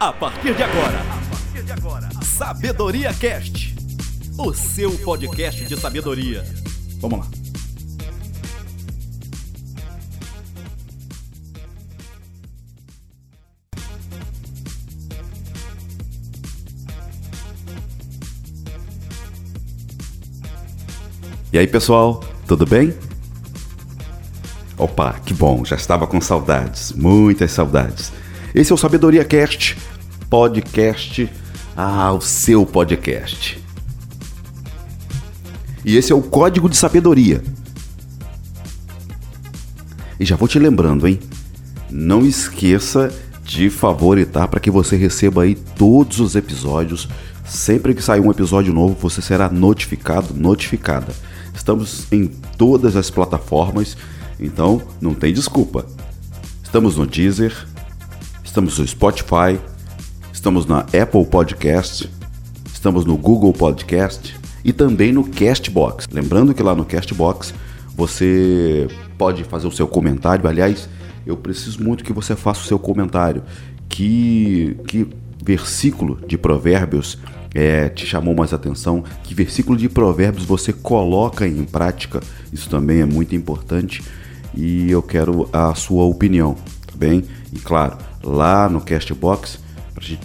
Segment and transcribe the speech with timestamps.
[0.00, 1.04] A partir de agora,
[2.22, 3.74] Sabedoria Cast,
[4.38, 6.44] o seu podcast de sabedoria.
[7.00, 7.26] Vamos lá.
[21.52, 22.94] E aí, pessoal, tudo bem?
[24.76, 28.12] Opa, que bom, já estava com saudades, muitas saudades.
[28.54, 29.76] Esse é o Sabedoria Cast,
[30.28, 31.30] podcast,
[31.76, 33.62] ah, o seu podcast.
[35.84, 37.42] E esse é o código de sabedoria.
[40.18, 41.18] E já vou te lembrando, hein?
[41.90, 43.12] Não esqueça
[43.44, 47.08] de favoritar para que você receba aí todos os episódios.
[47.44, 51.14] Sempre que sair um episódio novo, você será notificado, notificada.
[51.54, 52.26] Estamos em
[52.56, 53.96] todas as plataformas
[54.38, 55.84] então, não tem desculpa.
[56.62, 57.54] Estamos no Deezer,
[58.44, 59.58] estamos no Spotify,
[60.38, 62.08] estamos na Apple Podcast,
[62.72, 66.06] estamos no Google Podcast e também no Castbox.
[66.12, 67.52] Lembrando que lá no Castbox
[67.96, 68.86] você
[69.18, 70.48] pode fazer o seu comentário.
[70.48, 70.88] Aliás,
[71.26, 73.42] eu preciso muito que você faça o seu comentário.
[73.88, 75.08] Que, que
[75.44, 77.18] versículo de Provérbios
[77.52, 79.02] é, te chamou mais atenção?
[79.24, 82.20] Que versículo de Provérbios você coloca em prática?
[82.52, 84.04] Isso também é muito importante
[84.54, 86.54] e eu quero a sua opinião,
[86.86, 87.24] tá bem?
[87.52, 89.66] E claro, lá no Castbox,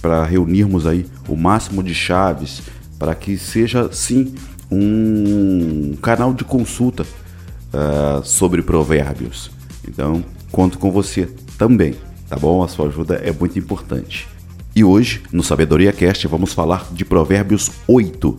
[0.00, 2.62] para reunirmos aí o máximo de chaves
[2.98, 4.34] para que seja sim
[4.70, 9.50] um canal de consulta uh, sobre provérbios.
[9.86, 11.94] Então, conto com você também,
[12.28, 12.62] tá bom?
[12.62, 14.28] A sua ajuda é muito importante.
[14.74, 18.36] E hoje, no Sabedoria Cast, vamos falar de Provérbios 8.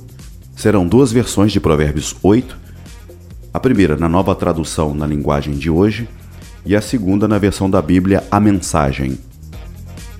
[0.55, 2.69] Serão duas versões de Provérbios 8
[3.51, 6.07] a primeira na nova tradução na linguagem de hoje
[6.65, 9.17] e a segunda na versão da Bíblia A Mensagem.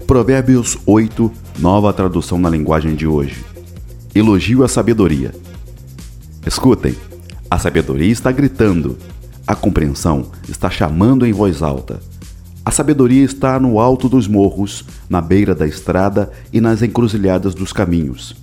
[0.10, 3.46] Provérbios 8, nova tradução na linguagem de hoje.
[4.16, 5.36] Elogio à sabedoria.
[6.44, 6.96] Escutem,
[7.48, 8.98] a sabedoria está gritando,
[9.46, 12.00] a compreensão está chamando em voz alta.
[12.66, 17.72] A sabedoria está no alto dos morros, na beira da estrada e nas encruzilhadas dos
[17.72, 18.36] caminhos.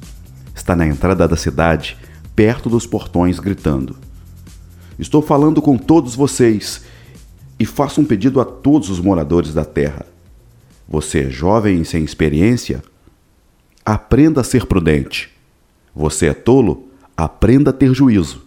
[0.55, 1.99] Está na entrada da cidade,
[2.37, 3.97] perto dos portões, gritando.
[5.01, 6.83] Estou falando com todos vocês
[7.59, 10.07] e faço um pedido a todos os moradores da terra.
[10.89, 12.83] Você é jovem e sem experiência?
[13.85, 15.31] Aprenda a ser prudente.
[15.95, 16.89] Você é tolo?
[17.17, 18.47] Aprenda a ter juízo.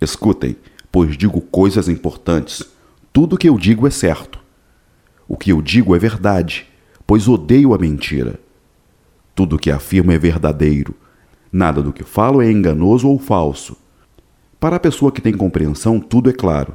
[0.00, 0.56] Escutem,
[0.90, 2.64] pois digo coisas importantes.
[3.12, 4.40] Tudo o que eu digo é certo.
[5.28, 6.66] O que eu digo é verdade,
[7.06, 8.40] pois odeio a mentira.
[9.34, 10.94] Tudo o que afirmo é verdadeiro.
[11.52, 13.76] Nada do que falo é enganoso ou falso.
[14.58, 16.74] Para a pessoa que tem compreensão, tudo é claro.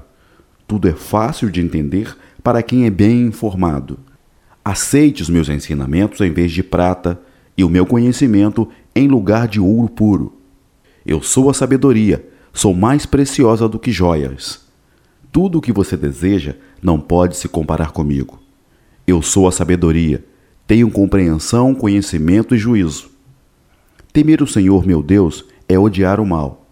[0.66, 4.00] Tudo é fácil de entender para quem é bem informado.
[4.66, 7.20] Aceite os meus ensinamentos em vez de prata
[7.58, 10.34] e o meu conhecimento em lugar de ouro puro.
[11.06, 14.62] Eu sou a sabedoria, sou mais preciosa do que joias.
[15.34, 18.40] Tudo o que você deseja não pode se comparar comigo.
[19.06, 20.24] Eu sou a sabedoria,
[20.66, 23.12] tenho compreensão, conhecimento e juízo.
[24.14, 26.68] Temer o Senhor, meu Deus, é odiar o mal.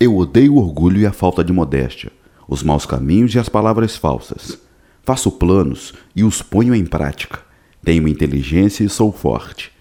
[0.00, 2.10] Eu odeio o orgulho e a falta de modéstia,
[2.48, 4.58] os maus caminhos e as palavras falsas.
[5.02, 7.40] Faço planos e os ponho em prática.
[7.84, 9.72] Tenho inteligência e sou forte.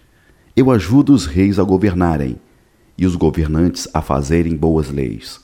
[0.55, 2.37] Eu ajudo os reis a governarem
[2.97, 5.39] e os governantes a fazerem boas leis.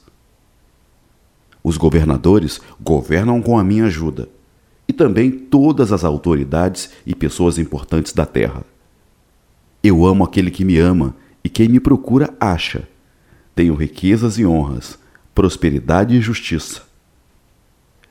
[1.64, 4.30] Os governadores governam com a minha ajuda,
[4.88, 8.64] e também todas as autoridades e pessoas importantes da terra.
[9.84, 12.88] Eu amo aquele que me ama, e quem me procura acha.
[13.54, 14.98] Tenho riquezas e honras,
[15.36, 16.84] prosperidade e justiça.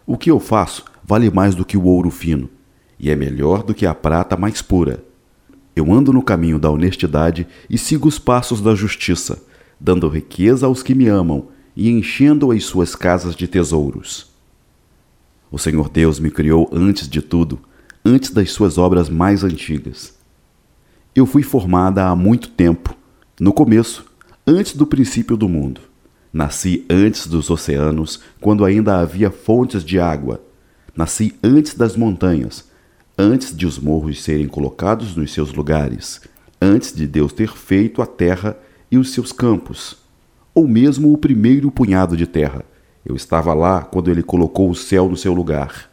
[0.06, 2.50] O que eu faço vale mais do que o ouro fino,
[2.98, 5.04] e é melhor do que a prata mais pura.
[5.74, 9.42] Eu ando no caminho da honestidade e sigo os passos da justiça,
[9.78, 14.34] dando riqueza aos que me amam e enchendo as suas casas de tesouros.
[15.50, 17.60] O Senhor Deus me criou antes de tudo,
[18.04, 20.14] antes das suas obras mais antigas.
[21.14, 22.96] Eu fui formada há muito tempo,
[23.38, 24.06] no começo,
[24.46, 25.82] antes do princípio do mundo.
[26.32, 30.40] Nasci antes dos oceanos, quando ainda havia fontes de água.
[30.96, 32.64] Nasci antes das montanhas,
[33.18, 36.22] antes de os morros serem colocados nos seus lugares,
[36.60, 38.56] antes de Deus ter feito a terra
[38.90, 39.98] e os seus campos,
[40.54, 42.64] ou mesmo o primeiro punhado de terra.
[43.04, 45.90] Eu estava lá quando ele colocou o céu no seu lugar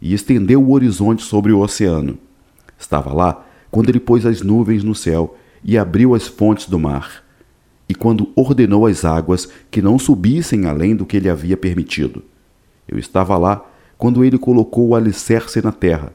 [0.00, 2.18] e estendeu o horizonte sobre o oceano.
[2.78, 7.22] Estava lá quando ele pôs as nuvens no céu e abriu as fontes do mar
[7.86, 12.22] e quando ordenou às águas que não subissem além do que ele havia permitido.
[12.88, 16.12] Eu estava lá quando ele colocou o alicerce na terra.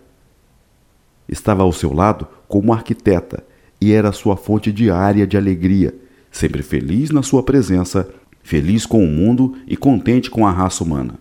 [1.28, 3.44] estava ao seu lado como arquiteta
[3.80, 5.94] e era sua fonte diária de alegria,
[6.32, 8.10] sempre feliz na sua presença,
[8.42, 11.20] feliz com o mundo e contente com a raça humana.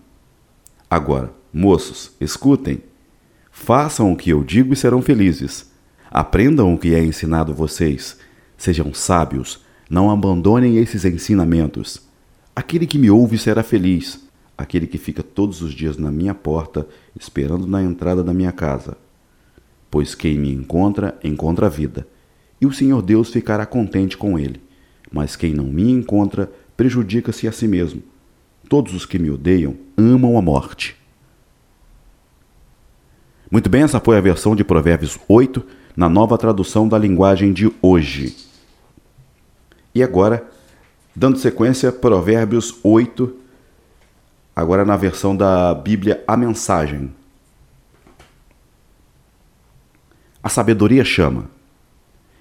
[0.90, 2.82] Agora, moços, escutem.
[3.50, 5.70] Façam o que eu digo e serão felizes.
[6.10, 8.16] Aprendam o que é ensinado vocês.
[8.56, 9.62] Sejam sábios.
[9.90, 12.00] Não abandonem esses ensinamentos.
[12.56, 14.27] Aquele que me ouve será feliz.
[14.58, 16.86] Aquele que fica todos os dias na minha porta,
[17.18, 18.96] esperando na entrada da minha casa.
[19.88, 22.06] Pois quem me encontra, encontra a vida.
[22.60, 24.60] E o Senhor Deus ficará contente com ele.
[25.12, 28.02] Mas quem não me encontra, prejudica-se a si mesmo.
[28.68, 30.96] Todos os que me odeiam amam a morte.
[33.50, 35.64] Muito bem, essa foi a versão de Provérbios 8
[35.96, 38.36] na nova tradução da linguagem de hoje.
[39.94, 40.46] E agora,
[41.16, 43.34] dando sequência, Provérbios 8,
[44.58, 47.12] agora na versão da Bíblia A Mensagem.
[50.42, 51.44] A sabedoria chama.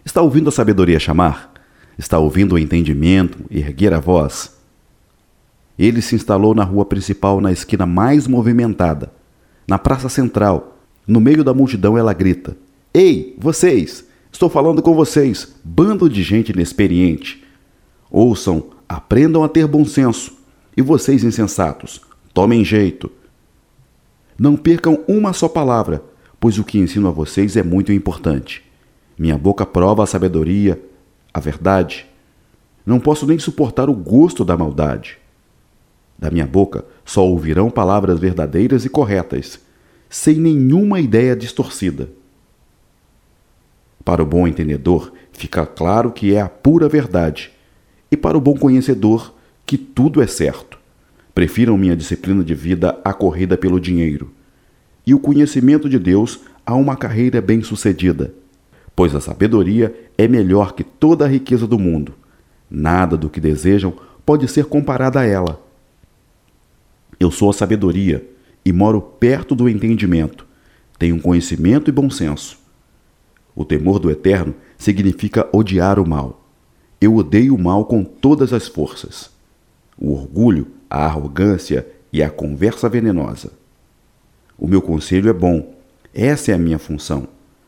[0.03, 1.53] Está ouvindo a sabedoria chamar?
[1.95, 4.57] Está ouvindo o entendimento erguer a voz?
[5.77, 9.11] Ele se instalou na rua principal, na esquina mais movimentada,
[9.67, 10.75] na praça central
[11.07, 12.57] no meio da multidão, ela grita:
[12.91, 14.05] Ei, vocês!
[14.31, 17.43] Estou falando com vocês, bando de gente inexperiente.
[18.09, 20.35] Ouçam, aprendam a ter bom senso.
[20.75, 22.01] E vocês, insensatos,
[22.37, 23.11] tomem jeito.
[24.37, 26.03] Não percam uma só palavra,
[26.39, 28.63] pois o que ensino a vocês é muito importante.
[29.17, 30.79] Minha boca prova a sabedoria,
[31.33, 32.05] a verdade.
[32.85, 35.17] Não posso nem suportar o gosto da maldade.
[36.15, 39.59] Da minha boca só ouvirão palavras verdadeiras e corretas
[40.07, 42.07] sem nenhuma ideia distorcida.
[44.05, 47.51] Para o bom entendedor, fica claro que é a pura verdade,
[48.11, 49.33] e para o bom conhecedor,
[49.65, 50.76] que tudo é certo.
[51.37, 54.31] Prefiram minha disciplina de vida à corrida pelo dinheiro,
[55.05, 58.33] e o conhecimento de Deus a uma carreira bem-sucedida,
[58.95, 62.15] pois a sabedoria é melhor que toda a riqueza do mundo.
[62.67, 63.93] Nada do que desejam
[64.25, 65.63] pode ser comparado a ela.
[67.19, 68.27] Eu sou a sabedoria
[68.65, 70.43] e moro perto do entendimento.
[70.97, 72.57] Tenho conhecimento e bom senso.
[73.55, 76.49] O temor do eterno significa odiar o mal.
[76.99, 79.29] Eu odeio o mal com todas as forças.
[79.99, 83.51] O orgulho, a arrogância e a conversa venenosa.
[84.57, 85.75] O meu conselho é bom.
[86.13, 87.27] Essa é a minha função.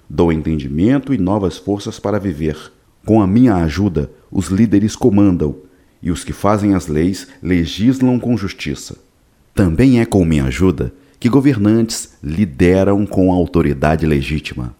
[0.09, 2.71] Dou entendimento e novas forças para viver.
[3.05, 5.55] Com a minha ajuda, os líderes comandam,
[6.01, 8.97] e os que fazem as leis legislam com justiça.
[9.53, 14.73] Também é com minha ajuda que governantes lideram com autoridade legítima.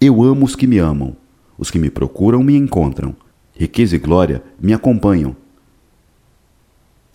[0.00, 1.16] Eu amo os que me amam,
[1.56, 3.14] os que me procuram me encontram,
[3.54, 5.36] riqueza e glória me acompanham.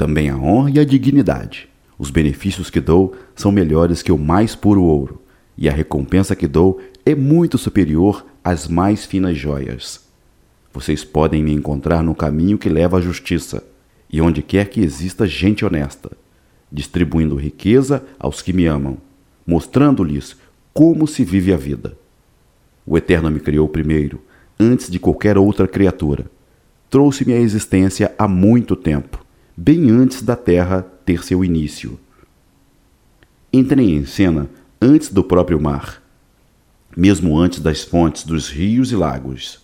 [0.02, 1.70] Também a honra e a dignidade.
[1.96, 5.22] Os benefícios que dou são melhores que o mais puro ouro,
[5.56, 10.04] e a recompensa que dou é muito superior às mais finas joias.
[10.74, 13.64] Vocês podem me encontrar no caminho que leva à justiça,
[14.12, 16.10] e onde quer que exista gente honesta
[16.72, 18.98] distribuindo riqueza aos que me amam,
[19.46, 20.36] mostrando-lhes
[20.74, 21.96] como se vive a vida.
[22.88, 24.20] O Eterno me criou primeiro,
[24.60, 26.26] antes de qualquer outra criatura.
[26.90, 29.21] Trouxe-me à existência há muito tempo,
[29.56, 32.00] bem antes da terra ter seu início.
[33.52, 34.50] Entrei em cena
[34.82, 36.02] antes do próprio mar,
[36.96, 39.60] mesmo antes das fontes dos rios e lagos.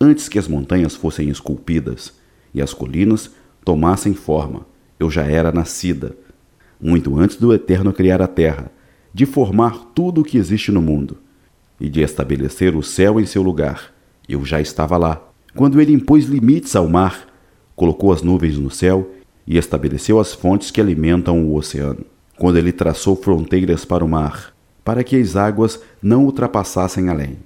[0.00, 2.12] Antes que as montanhas fossem esculpidas
[2.52, 3.30] e as colinas
[3.64, 4.66] tomassem forma,
[4.98, 6.16] eu já era nascida,
[6.80, 8.70] muito antes do Eterno criar a terra,
[9.14, 11.18] de formar tudo o que existe no mundo
[11.80, 13.92] e de estabelecer o céu em seu lugar.
[14.28, 15.22] Eu já estava lá.
[15.54, 17.26] Quando ele impôs limites ao mar,
[17.74, 19.10] colocou as nuvens no céu
[19.46, 22.04] e estabeleceu as fontes que alimentam o oceano.
[22.38, 27.38] Quando ele traçou fronteiras para o mar, para que as águas não ultrapassassem além.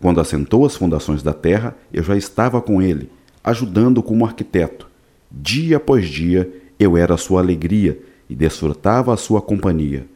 [0.00, 3.10] Quando assentou as fundações da terra, eu já estava com ele,
[3.42, 4.88] ajudando como arquiteto.
[5.30, 7.98] Dia após dia, eu era sua alegria
[8.28, 10.06] e desfrutava a sua companhia.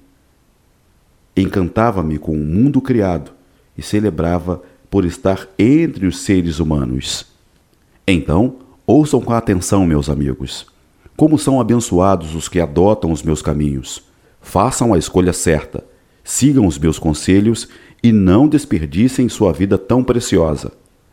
[1.36, 3.32] Encantava-me com o mundo criado
[3.76, 7.26] e celebrava por estar entre os seres humanos.
[8.06, 8.56] Então,
[8.88, 10.66] ouçam com atenção, meus amigos.
[11.14, 14.02] Como são abençoados os que adotam os meus caminhos.
[14.40, 15.84] Façam a escolha certa,
[16.24, 17.68] sigam os meus conselhos
[18.02, 20.72] e não desperdicem sua vida tão preciosa.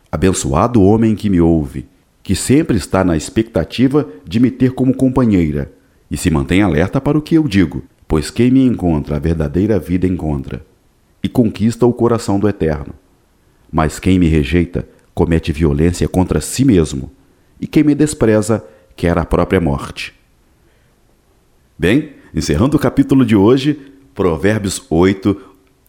[0.10, 1.86] Abençoado o homem que me ouve
[2.24, 5.72] que sempre está na expectativa de me ter como companheira,
[6.10, 9.78] e se mantém alerta para o que eu digo, pois quem me encontra a verdadeira
[9.78, 10.66] vida encontra,
[11.22, 12.96] e conquista o coração do Eterno.
[13.72, 17.12] Mas quem me rejeita comete violência contra si mesmo,
[17.66, 18.64] e quem me despreza
[18.96, 20.14] quer a própria morte.
[21.76, 25.36] Bem, encerrando o capítulo de hoje, Provérbios 8,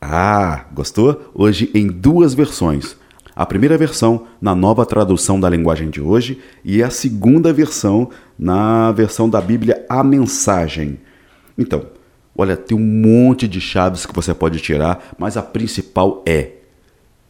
[0.01, 1.31] Ah, gostou?
[1.35, 2.97] Hoje em duas versões.
[3.35, 8.91] A primeira versão na nova tradução da linguagem de hoje e a segunda versão na
[8.91, 10.99] versão da Bíblia A Mensagem.
[11.59, 11.85] Então,
[12.35, 16.53] olha, tem um monte de chaves que você pode tirar, mas a principal é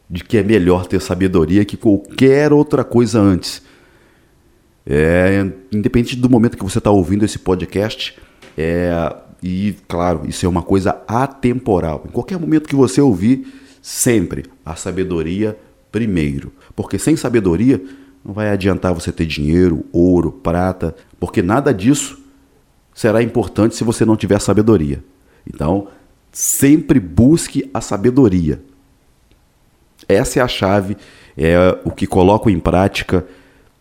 [0.09, 3.66] de que é melhor ter sabedoria que qualquer outra coisa antes.
[4.87, 8.16] É, independente do momento que você está ouvindo esse podcast,
[8.57, 12.05] é, e claro, isso é uma coisa atemporal.
[12.07, 13.47] Em qualquer momento que você ouvir,
[13.83, 15.59] sempre a sabedoria
[15.90, 16.52] primeiro.
[16.75, 17.83] Porque sem sabedoria
[18.25, 22.19] não vai adiantar você ter dinheiro, ouro, prata, porque nada disso
[22.95, 25.02] será importante se você não tiver sabedoria.
[25.47, 25.88] Então,
[26.33, 28.61] sempre busque a sabedoria.
[30.09, 30.97] Essa é a chave,
[31.37, 33.25] é o que coloco em prática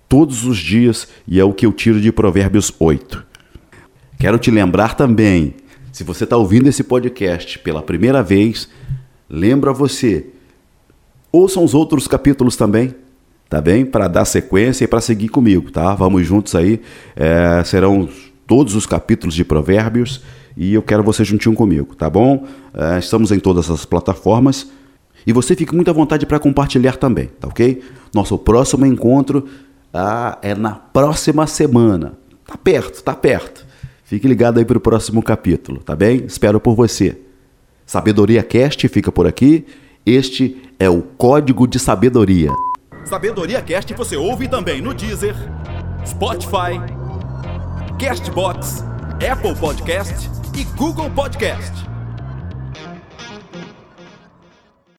[0.08, 3.26] todos os dias e é o que eu tiro de Provérbios 8.
[4.20, 5.56] Quero te lembrar também,
[5.92, 8.70] se você está ouvindo esse podcast pela primeira vez,
[9.30, 10.28] lembra você,
[11.32, 12.96] ouçam os outros capítulos também,
[13.50, 13.86] tá bem?
[13.86, 15.94] Para dar sequência e para seguir comigo, tá?
[15.96, 16.82] Vamos juntos aí,
[17.16, 18.08] é, serão
[18.48, 20.22] todos os capítulos de Provérbios
[20.56, 22.46] e eu quero você juntinho comigo, tá bom?
[22.74, 24.68] É, estamos em todas as plataformas
[25.28, 27.82] e você fique muito à vontade para compartilhar também, tá ok?
[28.14, 29.46] Nosso próximo encontro
[29.98, 32.14] ah, é na próxima semana.
[32.46, 33.66] Tá perto, tá perto.
[34.04, 36.26] Fique ligado aí para o próximo capítulo, tá bem?
[36.26, 37.18] Espero por você.
[37.86, 39.66] Sabedoria Cast fica por aqui.
[40.06, 42.52] Este é o Código de Sabedoria.
[43.06, 45.36] Sabedoria Cast você ouve também no Deezer,
[46.06, 46.80] Spotify,
[48.00, 48.84] Castbox,
[49.16, 51.95] Apple Podcast e Google Podcast.